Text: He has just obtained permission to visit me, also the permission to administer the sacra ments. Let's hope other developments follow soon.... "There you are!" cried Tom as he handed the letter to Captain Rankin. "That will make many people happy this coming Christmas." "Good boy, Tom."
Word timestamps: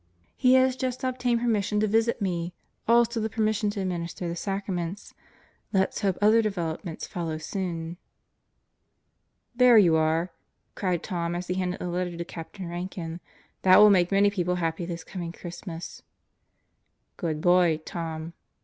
He 0.35 0.55
has 0.55 0.75
just 0.75 1.03
obtained 1.03 1.41
permission 1.41 1.79
to 1.79 1.85
visit 1.87 2.19
me, 2.23 2.55
also 2.87 3.19
the 3.19 3.29
permission 3.29 3.69
to 3.69 3.81
administer 3.81 4.27
the 4.27 4.35
sacra 4.35 4.73
ments. 4.73 5.13
Let's 5.71 6.01
hope 6.01 6.17
other 6.19 6.41
developments 6.41 7.05
follow 7.05 7.37
soon.... 7.37 7.97
"There 9.55 9.77
you 9.77 9.95
are!" 9.95 10.31
cried 10.73 11.03
Tom 11.03 11.35
as 11.35 11.45
he 11.49 11.53
handed 11.53 11.77
the 11.79 11.87
letter 11.87 12.17
to 12.17 12.25
Captain 12.25 12.67
Rankin. 12.67 13.19
"That 13.61 13.77
will 13.77 13.91
make 13.91 14.11
many 14.11 14.31
people 14.31 14.55
happy 14.55 14.87
this 14.87 15.03
coming 15.03 15.31
Christmas." 15.31 16.01
"Good 17.15 17.39
boy, 17.39 17.77
Tom." 17.85 18.33